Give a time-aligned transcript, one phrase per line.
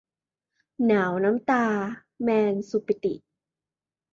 [0.85, 1.65] หนาวน้ำตา-
[2.23, 3.13] แมน สุปิติ